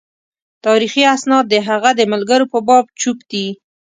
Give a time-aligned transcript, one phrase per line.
[0.65, 3.47] تاریخي اسناد د هغه د ملګرو په باب چوپ دي.